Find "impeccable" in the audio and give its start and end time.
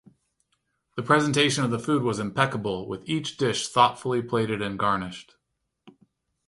2.17-2.87